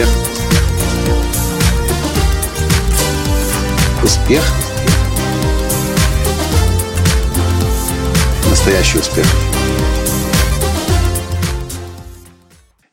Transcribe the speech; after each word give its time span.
Успех. 0.00 0.08
Успех. 4.02 4.42
Настоящий 8.48 8.98
успех. 8.98 9.26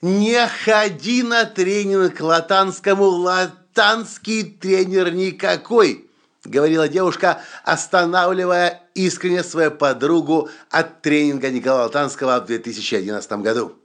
Не 0.01 0.47
ходи 0.47 1.23
на 1.23 1.45
тренинг 1.45 2.17
к 2.17 2.21
латанскому, 2.21 3.05
латанский 3.05 4.43
тренер 4.43 5.13
никакой, 5.13 6.09
говорила 6.43 6.87
девушка, 6.87 7.41
останавливая 7.63 8.81
искренне 8.95 9.43
свою 9.43 9.71
подругу 9.71 10.49
от 10.69 11.01
тренинга 11.01 11.49
Николая 11.51 11.83
Латанского 11.83 12.39
в 12.39 12.45
2011 12.45 13.31
году. 13.33 13.75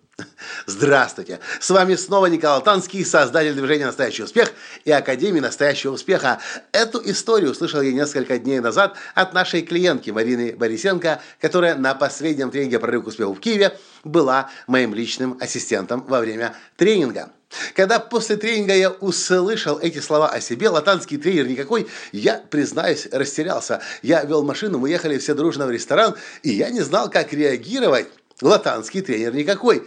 Здравствуйте! 0.66 1.40
С 1.60 1.70
вами 1.70 1.94
снова 1.94 2.26
Николай 2.26 2.62
Танский, 2.62 3.04
создатель 3.04 3.54
движения 3.54 3.86
«Настоящий 3.86 4.22
успех» 4.22 4.52
и 4.84 4.90
Академии 4.90 5.40
«Настоящего 5.40 5.92
успеха». 5.92 6.40
Эту 6.72 7.02
историю 7.04 7.50
услышал 7.50 7.82
я 7.82 7.92
несколько 7.92 8.38
дней 8.38 8.60
назад 8.60 8.96
от 9.14 9.34
нашей 9.34 9.62
клиентки 9.62 10.10
Марины 10.10 10.54
Борисенко, 10.56 11.20
которая 11.40 11.74
на 11.74 11.94
последнем 11.94 12.50
тренинге 12.50 12.78
«Прорыв 12.78 13.04
к 13.04 13.06
успеху» 13.08 13.34
в 13.34 13.40
Киеве 13.40 13.78
была 14.04 14.50
моим 14.66 14.94
личным 14.94 15.36
ассистентом 15.40 16.04
во 16.06 16.20
время 16.20 16.54
тренинга. 16.76 17.30
Когда 17.74 17.98
после 17.98 18.36
тренинга 18.36 18.74
я 18.74 18.90
услышал 18.90 19.78
эти 19.78 19.98
слова 19.98 20.28
о 20.28 20.40
себе, 20.40 20.68
латанский 20.68 21.18
тренер 21.18 21.48
никакой, 21.48 21.86
я, 22.12 22.42
признаюсь, 22.50 23.08
растерялся. 23.12 23.80
Я 24.02 24.24
вел 24.24 24.42
машину, 24.42 24.78
мы 24.78 24.88
ехали 24.88 25.18
все 25.18 25.34
дружно 25.34 25.66
в 25.66 25.70
ресторан, 25.70 26.16
и 26.42 26.50
я 26.50 26.70
не 26.70 26.80
знал, 26.80 27.10
как 27.10 27.32
реагировать. 27.32 28.08
Латанский 28.40 29.02
тренер 29.02 29.34
никакой. 29.34 29.86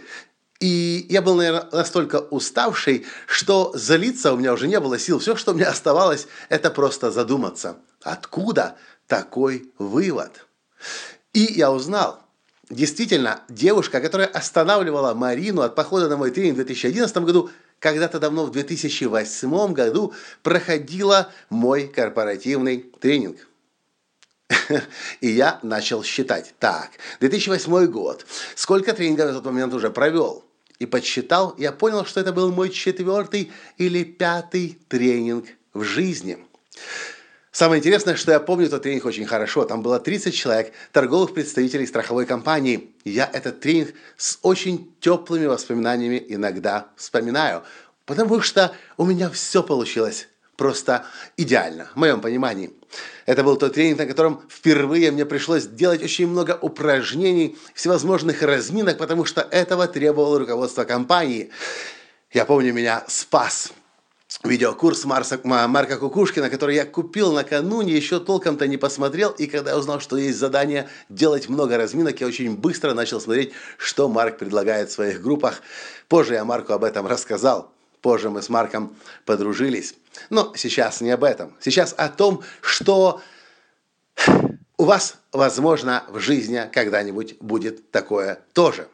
И 0.60 1.06
я 1.10 1.20
был, 1.20 1.34
наверное, 1.34 1.68
настолько 1.70 2.16
уставший, 2.16 3.04
что 3.26 3.72
залиться 3.74 4.32
у 4.32 4.36
меня 4.36 4.52
уже 4.52 4.68
не 4.68 4.80
было 4.80 4.98
сил. 4.98 5.18
Все, 5.18 5.36
что 5.36 5.52
мне 5.52 5.64
оставалось, 5.64 6.28
это 6.48 6.70
просто 6.70 7.10
задуматься. 7.10 7.76
Откуда 8.02 8.76
такой 9.06 9.70
вывод? 9.78 10.46
И 11.34 11.40
я 11.40 11.70
узнал, 11.70 12.22
действительно, 12.70 13.42
девушка, 13.48 14.00
которая 14.00 14.28
останавливала 14.28 15.12
Марину 15.12 15.60
от 15.60 15.74
похода 15.74 16.08
на 16.08 16.16
мой 16.16 16.30
тренинг 16.30 16.54
в 16.54 16.64
2011 16.64 17.16
году, 17.18 17.50
когда-то 17.78 18.18
давно 18.18 18.46
в 18.46 18.50
2008 18.52 19.72
году 19.74 20.14
проходила 20.42 21.30
мой 21.50 21.86
корпоративный 21.86 22.78
тренинг. 23.00 23.46
И 25.20 25.28
я 25.28 25.58
начал 25.62 26.02
считать. 26.02 26.54
Так, 26.58 26.90
2008 27.20 27.86
год. 27.86 28.26
Сколько 28.54 28.92
тренингов 28.92 29.30
в 29.30 29.34
тот 29.34 29.44
момент 29.44 29.74
уже 29.74 29.90
провел? 29.90 30.44
И 30.78 30.86
подсчитал, 30.86 31.54
я 31.56 31.72
понял, 31.72 32.04
что 32.04 32.20
это 32.20 32.32
был 32.32 32.52
мой 32.52 32.68
четвертый 32.68 33.50
или 33.78 34.04
пятый 34.04 34.78
тренинг 34.88 35.46
в 35.72 35.82
жизни. 35.82 36.38
Самое 37.50 37.78
интересное, 37.80 38.16
что 38.16 38.32
я 38.32 38.40
помню 38.40 38.66
этот 38.66 38.82
тренинг 38.82 39.06
очень 39.06 39.24
хорошо. 39.24 39.64
Там 39.64 39.80
было 39.80 39.98
30 39.98 40.34
человек, 40.34 40.74
торговых 40.92 41.32
представителей 41.32 41.86
страховой 41.86 42.26
компании. 42.26 42.94
Я 43.04 43.30
этот 43.32 43.60
тренинг 43.60 43.94
с 44.18 44.38
очень 44.42 44.94
теплыми 45.00 45.46
воспоминаниями 45.46 46.22
иногда 46.28 46.88
вспоминаю, 46.96 47.62
потому 48.04 48.42
что 48.42 48.74
у 48.98 49.06
меня 49.06 49.30
все 49.30 49.62
получилось 49.62 50.28
просто 50.56 51.04
идеально, 51.36 51.88
в 51.94 51.96
моем 51.96 52.20
понимании. 52.20 52.70
Это 53.26 53.42
был 53.42 53.56
тот 53.56 53.74
тренинг, 53.74 53.98
на 53.98 54.06
котором 54.06 54.42
впервые 54.48 55.10
мне 55.10 55.26
пришлось 55.26 55.66
делать 55.66 56.02
очень 56.02 56.26
много 56.26 56.58
упражнений, 56.60 57.56
всевозможных 57.74 58.42
разминок, 58.42 58.98
потому 58.98 59.24
что 59.24 59.40
этого 59.40 59.86
требовало 59.86 60.38
руководство 60.38 60.84
компании. 60.84 61.50
Я 62.32 62.44
помню, 62.44 62.72
меня 62.72 63.04
спас 63.08 63.72
видеокурс 64.44 65.04
Марса, 65.04 65.40
Марка 65.44 65.98
Кукушкина, 65.98 66.50
который 66.50 66.74
я 66.74 66.84
купил 66.84 67.32
накануне, 67.32 67.94
еще 67.94 68.20
толком-то 68.20 68.66
не 68.66 68.76
посмотрел, 68.76 69.30
и 69.30 69.46
когда 69.46 69.70
я 69.70 69.78
узнал, 69.78 70.00
что 70.00 70.16
есть 70.16 70.38
задание 70.38 70.88
делать 71.08 71.48
много 71.48 71.76
разминок, 71.76 72.20
я 72.20 72.26
очень 72.26 72.56
быстро 72.56 72.94
начал 72.94 73.20
смотреть, 73.20 73.52
что 73.78 74.08
Марк 74.08 74.38
предлагает 74.38 74.90
в 74.90 74.92
своих 74.92 75.22
группах. 75.22 75.62
Позже 76.08 76.34
я 76.34 76.44
Марку 76.44 76.72
об 76.72 76.84
этом 76.84 77.06
рассказал. 77.06 77.72
Позже 78.02 78.30
мы 78.30 78.42
с 78.42 78.48
Марком 78.48 78.96
подружились. 79.24 79.94
Но 80.30 80.52
сейчас 80.56 81.00
не 81.00 81.10
об 81.10 81.24
этом. 81.24 81.54
Сейчас 81.60 81.94
о 81.96 82.08
том, 82.08 82.42
что 82.60 83.20
у 84.76 84.84
вас, 84.84 85.16
возможно, 85.32 86.04
в 86.08 86.18
жизни 86.18 86.68
когда-нибудь 86.72 87.36
будет 87.40 87.90
такое 87.90 88.40
тоже. 88.52 88.88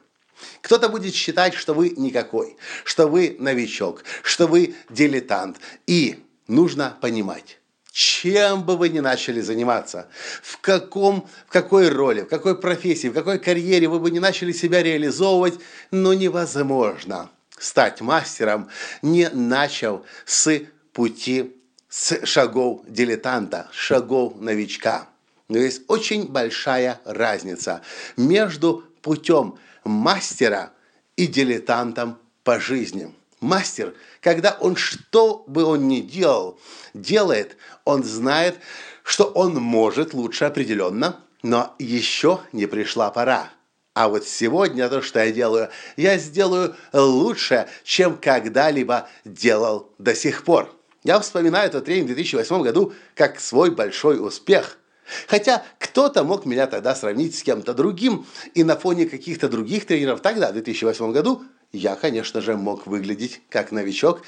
Кто-то 0.61 0.89
будет 0.89 1.15
считать, 1.15 1.55
что 1.55 1.75
вы 1.75 1.91
никакой, 1.91 2.57
что 2.85 3.07
вы 3.07 3.37
новичок, 3.39 4.05
что 4.23 4.47
вы 4.47 4.75
дилетант. 4.91 5.59
И 5.87 6.25
нужно 6.49 6.97
понимать, 7.01 7.59
чем 7.93 8.65
бы 8.65 8.77
вы 8.77 8.89
ни 8.89 9.01
начали 9.01 9.41
заниматься, 9.41 10.09
в, 10.43 10.59
каком, 10.59 11.29
в 11.47 11.53
какой 11.53 11.89
роли, 11.89 12.23
в 12.23 12.29
какой 12.29 12.59
профессии, 12.59 13.09
в 13.09 13.15
какой 13.15 13.39
карьере 13.39 13.89
вы 13.89 14.01
бы 14.01 14.11
не 14.11 14.21
начали 14.21 14.53
себя 14.53 14.83
реализовывать, 14.83 15.55
но 15.91 16.15
невозможно– 16.15 17.31
стать 17.63 18.01
мастером, 18.01 18.69
не 19.03 19.29
начал 19.31 20.05
с 20.27 20.63
пути, 20.93 21.57
с 21.89 22.27
шагов 22.27 22.83
дилетанта, 22.89 23.69
шагов 23.73 24.41
новичка. 24.41 25.09
Но 25.49 25.59
есть 25.59 25.83
очень 25.89 26.27
большая 26.27 27.01
разница 27.05 27.83
между 28.17 28.85
путем 29.01 29.59
мастера 29.85 30.73
и 31.17 31.27
дилетантом 31.27 32.19
по 32.43 32.59
жизни. 32.59 33.15
Мастер, 33.41 33.95
когда 34.21 34.57
он 34.61 34.77
что 34.77 35.45
бы 35.47 35.65
он 35.65 35.89
ни 35.89 36.01
делал, 36.01 36.59
делает, 36.95 37.57
он 37.85 38.03
знает, 38.05 38.57
что 39.03 39.25
он 39.25 39.55
может 39.55 40.15
лучше 40.15 40.47
определенно, 40.47 41.21
но 41.43 41.75
еще 41.79 42.41
не 42.53 42.67
пришла 42.67 43.11
пора. 43.11 43.51
А 43.95 44.09
вот 44.09 44.27
сегодня 44.27 44.89
то, 44.89 45.03
что 45.03 45.23
я 45.23 45.33
делаю, 45.33 45.69
я 45.97 46.17
сделаю 46.17 46.75
лучше, 46.93 47.69
чем 47.85 48.17
когда-либо 48.17 49.09
делал 49.25 49.91
до 49.99 50.15
сих 50.15 50.45
пор. 50.45 50.75
Я 51.05 51.21
вспоминаю 51.21 51.69
этот 51.69 51.85
тренинг 51.85 52.11
в 52.11 52.15
2008 52.15 52.63
году 52.63 52.93
как 53.15 53.39
свой 53.39 53.71
большой 53.71 54.25
успех. 54.25 54.79
Хотя 55.27 55.63
кто-то 55.79 56.25
мог 56.25 56.47
меня 56.47 56.67
тогда 56.67 56.95
сравнить 56.95 57.37
с 57.37 57.43
кем-то 57.43 57.75
другим, 57.75 58.25
и 58.55 58.65
на 58.65 58.77
фоне 58.77 59.07
каких-то 59.07 59.49
других 59.49 59.85
тренеров 59.87 60.23
тогда, 60.23 60.51
в 60.51 60.53
2008 60.55 61.13
году, 61.13 61.43
я, 61.73 61.97
конечно 61.97 62.41
же, 62.41 62.57
мог 62.57 62.87
выглядеть 62.87 63.43
как 63.51 63.73
новичок, 63.73 64.23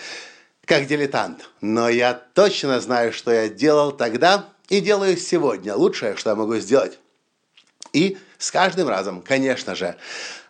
как 0.66 0.86
дилетант. 0.86 1.48
Но 1.62 1.88
я 1.88 2.12
точно 2.12 2.80
знаю, 2.80 3.12
что 3.12 3.30
я 3.32 3.48
делал 3.48 3.92
тогда 3.92 4.48
и 4.68 4.80
делаю 4.80 5.16
сегодня. 5.16 5.74
Лучшее, 5.74 6.16
что 6.16 6.30
я 6.30 6.36
могу 6.36 6.56
сделать. 6.56 6.98
И 7.92 8.18
с 8.44 8.50
каждым 8.50 8.88
разом, 8.88 9.22
конечно 9.22 9.74
же, 9.74 9.96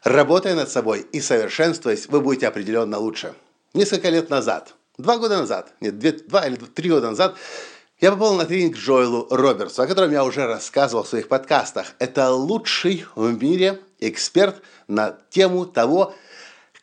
работая 0.03 0.57
над 0.57 0.69
собой 0.69 1.07
и 1.13 1.21
совершенствуясь, 1.21 2.09
вы 2.09 2.21
будете 2.21 2.49
определенно 2.49 2.99
лучше. 2.99 3.35
Несколько 3.73 4.09
лет 4.09 4.31
назад, 4.31 4.75
два 4.99 5.17
года 5.17 5.39
назад, 5.39 5.73
нет, 5.81 5.97
две, 5.97 6.11
два 6.11 6.45
или 6.47 6.57
три 6.57 6.91
года 6.91 7.11
назад, 7.11 7.37
я 8.01 8.11
попал 8.11 8.35
на 8.35 8.47
тренинг 8.47 8.77
Джоэлу 8.77 9.29
Робертсу, 9.31 9.83
о 9.83 9.87
котором 9.87 10.11
я 10.11 10.25
уже 10.25 10.45
рассказывал 10.45 11.05
в 11.05 11.09
своих 11.09 11.29
подкастах. 11.29 11.95
Это 12.01 12.31
лучший 12.31 13.07
в 13.15 13.41
мире 13.41 13.81
эксперт 14.01 14.61
на 14.89 15.17
тему 15.31 15.65
того, 15.65 16.17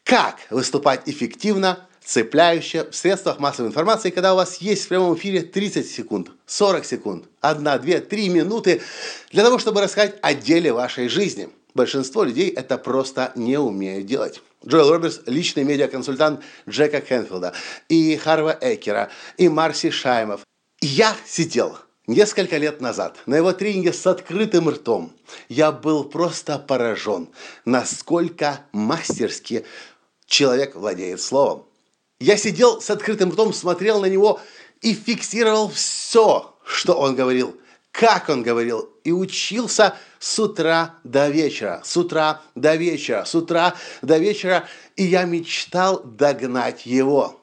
как 0.06 0.38
выступать 0.50 1.02
эффективно 1.08 1.86
цепляющее 2.04 2.90
в 2.90 2.96
средствах 2.96 3.40
массовой 3.40 3.70
информации, 3.70 4.10
когда 4.10 4.34
у 4.34 4.38
вас 4.38 4.58
есть 4.58 4.86
в 4.86 4.88
прямом 4.88 5.16
эфире 5.16 5.42
30 5.42 5.90
секунд, 5.90 6.32
40 6.46 6.86
секунд, 6.86 7.26
1, 7.42 7.64
2, 7.64 7.80
3 7.80 8.30
минуты 8.30 8.82
для 9.32 9.44
того, 9.44 9.60
чтобы 9.60 9.82
рассказать 9.82 10.16
о 10.22 10.34
деле 10.34 10.74
вашей 10.74 11.08
жизни. 11.08 11.50
Большинство 11.74 12.24
людей 12.24 12.50
это 12.50 12.78
просто 12.78 13.32
не 13.36 13.58
умеют 13.58 14.06
делать. 14.06 14.42
Джоэл 14.66 14.92
Робертс– 14.92 15.22
личный 15.26 15.64
медиаконсультант 15.64 16.42
Джека 16.70 17.02
Хенфилда, 17.02 17.54
и 17.90 18.16
Харва 18.18 18.58
Экера, 18.62 19.10
и 19.38 19.50
Марси 19.50 19.90
Шаймов. 19.90 20.42
Я 20.82 21.16
сидел 21.26 21.78
несколько 22.08 22.58
лет 22.58 22.82
назад 22.82 23.18
на 23.26 23.36
его 23.36 23.54
тренинге 23.54 23.94
с 23.94 24.06
открытым 24.06 24.70
ртом. 24.70 25.14
Я 25.50 25.72
был 25.72 26.04
просто 26.04 26.60
поражен, 26.60 27.30
насколько 27.66 28.62
мастерски 28.72 29.66
человек 30.26 30.76
владеет 30.76 31.22
словом. 31.22 31.66
Я 32.22 32.38
сидел 32.38 32.80
с 32.80 32.92
открытым 32.92 33.32
ртом, 33.32 33.52
смотрел 33.52 34.00
на 34.00 34.06
него 34.06 34.40
и 34.82 34.94
фиксировал 34.94 35.70
все, 35.70 36.54
что 36.64 36.94
он 36.94 37.16
говорил, 37.16 37.58
как 37.92 38.30
он 38.30 38.44
говорил, 38.44 38.92
и 39.04 39.12
учился 39.12 39.96
с 40.20 40.38
утра 40.38 40.94
до 41.04 41.30
вечера, 41.30 41.82
с 41.84 41.98
утра 41.98 42.42
до 42.54 42.76
вечера, 42.76 43.26
с 43.26 43.34
утра 43.34 43.74
до 44.04 44.20
вечера, 44.20 44.68
и 44.96 45.04
я 45.04 45.24
мечтал 45.24 46.04
догнать 46.04 46.86
его. 46.86 47.42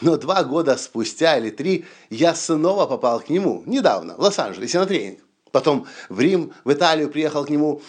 Но 0.00 0.16
два 0.16 0.44
года 0.44 0.76
спустя 0.76 1.36
или 1.36 1.50
три 1.50 1.84
я 2.08 2.36
снова 2.36 2.86
попал 2.86 3.18
к 3.18 3.30
нему, 3.30 3.64
недавно, 3.66 4.14
в 4.14 4.20
Лос-Анджелесе 4.20 4.78
на 4.78 4.86
тренинг. 4.86 5.18
Потом 5.50 5.88
в 6.08 6.20
Рим, 6.20 6.52
в 6.62 6.72
Италию 6.72 7.10
приехал 7.10 7.44
к 7.44 7.50
нему. 7.50 7.82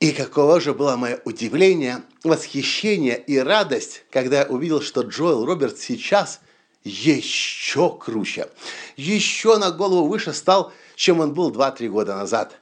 И 0.00 0.12
каково 0.12 0.60
же 0.60 0.72
было 0.72 0.96
мое 0.96 1.20
удивление, 1.26 2.02
восхищение 2.24 3.22
и 3.22 3.36
радость, 3.36 4.04
когда 4.10 4.40
я 4.40 4.46
увидел, 4.46 4.80
что 4.80 5.02
Джоэл 5.02 5.44
Роберт 5.44 5.78
сейчас 5.78 6.40
еще 6.84 7.94
круче, 7.98 8.48
еще 8.96 9.58
на 9.58 9.70
голову 9.70 10.08
выше 10.08 10.32
стал, 10.32 10.72
чем 10.96 11.20
он 11.20 11.34
был 11.34 11.52
2-3 11.52 11.88
года 11.88 12.16
назад. 12.16 12.58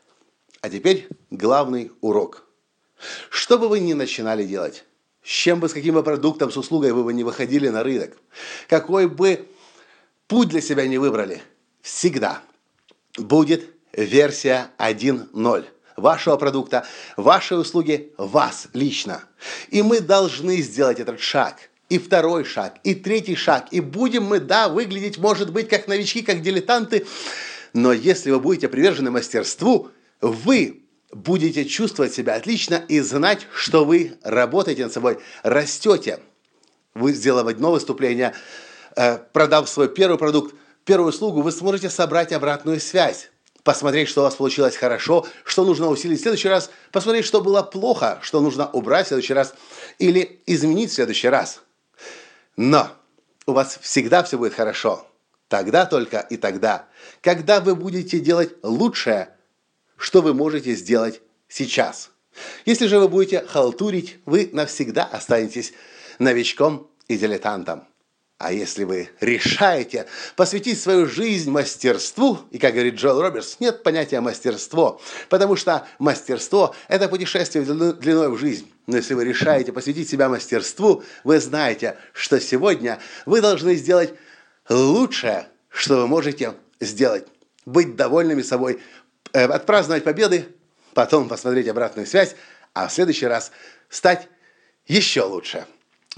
А 0.62 0.68
теперь 0.68 1.08
главный 1.30 1.92
урок. 2.00 2.44
Что 3.30 3.56
бы 3.56 3.68
вы 3.68 3.78
ни 3.78 3.92
начинали 3.92 4.44
делать, 4.44 4.84
с 5.22 5.28
чем 5.28 5.60
бы, 5.60 5.68
с 5.68 5.72
каким 5.72 5.94
бы 5.94 6.02
продуктом, 6.02 6.50
с 6.50 6.56
услугой 6.56 6.90
вы 6.90 7.04
бы 7.04 7.12
не 7.12 7.22
выходили 7.22 7.68
на 7.68 7.84
рынок, 7.84 8.16
какой 8.68 9.06
бы 9.06 9.48
путь 10.26 10.48
для 10.48 10.60
себя 10.60 10.88
не 10.88 10.98
выбрали, 10.98 11.40
всегда 11.82 12.42
будет 13.16 13.70
версия 13.92 14.72
1.0 14.78 15.66
вашего 15.98 16.36
продукта, 16.36 16.86
вашей 17.16 17.60
услуги, 17.60 18.12
вас 18.16 18.68
лично. 18.72 19.22
И 19.68 19.82
мы 19.82 20.00
должны 20.00 20.58
сделать 20.62 21.00
этот 21.00 21.20
шаг. 21.20 21.56
И 21.88 21.98
второй 21.98 22.44
шаг, 22.44 22.76
и 22.84 22.94
третий 22.94 23.34
шаг. 23.34 23.68
И 23.70 23.80
будем 23.80 24.24
мы, 24.24 24.40
да, 24.40 24.68
выглядеть, 24.68 25.16
может 25.16 25.50
быть, 25.52 25.68
как 25.68 25.88
новички, 25.88 26.20
как 26.20 26.42
дилетанты. 26.42 27.06
Но 27.72 27.92
если 27.92 28.30
вы 28.30 28.40
будете 28.40 28.68
привержены 28.68 29.10
мастерству, 29.10 29.88
вы 30.20 30.82
будете 31.12 31.64
чувствовать 31.64 32.12
себя 32.12 32.34
отлично 32.34 32.84
и 32.88 33.00
знать, 33.00 33.46
что 33.54 33.86
вы 33.86 34.18
работаете 34.22 34.84
над 34.84 34.92
собой, 34.92 35.18
растете. 35.42 36.20
Вы, 36.92 37.14
сделав 37.14 37.46
одно 37.46 37.72
выступление, 37.72 38.34
э, 38.94 39.16
продав 39.32 39.66
свой 39.66 39.88
первый 39.88 40.18
продукт, 40.18 40.54
первую 40.84 41.08
услугу, 41.08 41.40
вы 41.40 41.52
сможете 41.52 41.88
собрать 41.88 42.32
обратную 42.32 42.80
связь 42.80 43.30
посмотреть, 43.68 44.08
что 44.08 44.22
у 44.22 44.24
вас 44.24 44.36
получилось 44.36 44.76
хорошо, 44.76 45.26
что 45.44 45.62
нужно 45.62 45.88
усилить 45.88 46.20
в 46.20 46.22
следующий 46.22 46.48
раз, 46.48 46.70
посмотреть, 46.90 47.26
что 47.26 47.42
было 47.42 47.60
плохо, 47.60 48.18
что 48.22 48.40
нужно 48.40 48.66
убрать 48.70 49.04
в 49.04 49.08
следующий 49.08 49.34
раз 49.34 49.52
или 49.98 50.40
изменить 50.46 50.90
в 50.90 50.94
следующий 50.94 51.28
раз. 51.28 51.60
Но 52.56 52.88
у 53.44 53.52
вас 53.52 53.78
всегда 53.82 54.22
все 54.22 54.38
будет 54.38 54.54
хорошо. 54.54 55.06
Тогда 55.48 55.84
только 55.84 56.20
и 56.20 56.38
тогда, 56.38 56.86
когда 57.20 57.60
вы 57.60 57.74
будете 57.74 58.20
делать 58.20 58.54
лучшее, 58.62 59.36
что 59.98 60.22
вы 60.22 60.32
можете 60.32 60.74
сделать 60.74 61.20
сейчас. 61.46 62.10
Если 62.64 62.86
же 62.86 62.98
вы 62.98 63.08
будете 63.08 63.42
халтурить, 63.42 64.16
вы 64.24 64.48
навсегда 64.50 65.04
останетесь 65.04 65.74
новичком 66.18 66.90
и 67.06 67.18
дилетантом. 67.18 67.87
А 68.38 68.52
если 68.52 68.84
вы 68.84 69.10
решаете 69.20 70.06
посвятить 70.36 70.80
свою 70.80 71.06
жизнь 71.06 71.50
мастерству, 71.50 72.38
и, 72.52 72.58
как 72.58 72.72
говорит 72.72 72.94
Джоэл 72.94 73.20
Робертс, 73.20 73.56
нет 73.58 73.82
понятия 73.82 74.20
мастерство, 74.20 75.00
потому 75.28 75.56
что 75.56 75.88
мастерство– 75.98 76.72
это 76.88 77.08
путешествие 77.08 77.64
длиной 77.64 78.28
в 78.30 78.38
жизнь. 78.38 78.72
Но 78.86 78.96
если 78.96 79.14
вы 79.14 79.24
решаете 79.24 79.72
посвятить 79.72 80.08
себя 80.08 80.28
мастерству, 80.28 81.02
вы 81.24 81.40
знаете, 81.40 81.98
что 82.12 82.40
сегодня 82.40 83.00
вы 83.26 83.40
должны 83.40 83.74
сделать 83.74 84.14
лучшее, 84.68 85.48
что 85.68 85.96
вы 85.96 86.06
можете 86.06 86.54
сделать. 86.78 87.26
Быть 87.66 87.96
довольными 87.96 88.42
собой, 88.42 88.80
э, 89.32 89.46
отпраздновать 89.46 90.04
победы, 90.04 90.46
потом 90.94 91.28
посмотреть 91.28 91.66
обратную 91.66 92.06
связь, 92.06 92.36
а 92.72 92.86
в 92.86 92.92
следующий 92.92 93.26
раз 93.26 93.50
стать 93.88 94.28
еще 94.86 95.22
лучше. 95.22 95.66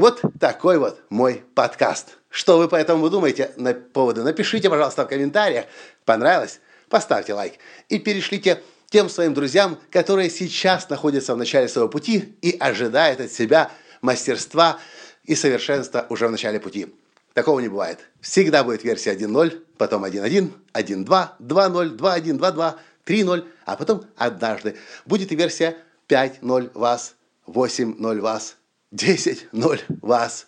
Вот 0.01 0.23
такой 0.41 0.79
вот 0.79 0.99
мой 1.11 1.45
подкаст. 1.55 2.17
Что 2.31 2.57
вы 2.57 2.69
по 2.69 2.77
этому 2.77 3.11
думаете 3.11 3.51
на 3.57 3.75
поводу? 3.75 4.25
Напишите, 4.25 4.71
пожалуйста, 4.71 5.05
в 5.05 5.09
комментариях. 5.09 5.67
Понравилось? 6.07 6.61
Поставьте 6.89 7.35
лайк. 7.35 7.57
И 7.91 7.99
перешлите 7.99 8.63
тем 8.89 9.11
своим 9.11 9.35
друзьям, 9.35 9.79
которые 9.91 10.31
сейчас 10.31 10.89
находятся 10.89 11.35
в 11.35 11.37
начале 11.37 11.69
своего 11.69 11.91
пути 11.91 12.35
и 12.41 12.57
ожидают 12.59 13.21
от 13.21 13.31
себя 13.31 13.71
мастерства 14.01 14.79
и 15.25 15.35
совершенства 15.35 16.07
уже 16.09 16.29
в 16.29 16.31
начале 16.31 16.61
пути. 16.61 16.95
Такого 17.35 17.61
не 17.61 17.69
бывает. 17.69 17.99
Всегда 18.23 18.65
будет 18.65 18.83
версия 18.85 19.13
1.0, 19.13 19.63
потом 19.77 20.07
1.1, 20.07 20.51
1.2, 20.73 21.29
2.0, 21.41 21.97
2.1, 21.99 22.39
2.2, 22.39 22.75
3.0, 23.05 23.49
а 23.67 23.77
потом 23.77 24.07
однажды 24.17 24.79
будет 25.05 25.31
и 25.31 25.37
версия 25.37 25.77
5.0 26.09 26.71
вас, 26.73 27.17
8.0 27.47 28.21
вас, 28.21 28.57
10-0 28.95 29.81
вас. 30.03 30.47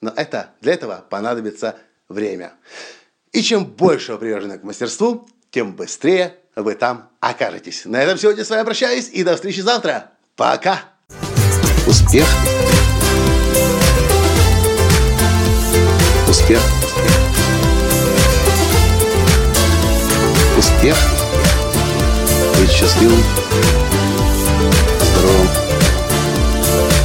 Но 0.00 0.12
это, 0.14 0.50
для 0.60 0.74
этого 0.74 1.04
понадобится 1.08 1.76
время. 2.08 2.52
И 3.32 3.42
чем 3.42 3.64
больше 3.64 4.12
вы 4.12 4.18
привержены 4.18 4.58
к 4.58 4.62
мастерству, 4.62 5.28
тем 5.50 5.74
быстрее 5.74 6.36
вы 6.56 6.74
там 6.74 7.10
окажетесь. 7.20 7.84
На 7.84 8.02
этом 8.02 8.18
сегодня 8.18 8.44
с 8.44 8.50
вами 8.50 8.64
прощаюсь 8.64 9.08
и 9.12 9.24
до 9.24 9.34
встречи 9.34 9.60
завтра. 9.60 10.12
Пока! 10.36 10.80
Успех! 11.86 12.26
Успех! 16.28 16.60
Успех! 20.58 20.96
Быть 22.58 22.70
счастливым, 22.70 23.22
здоровым 25.00 25.63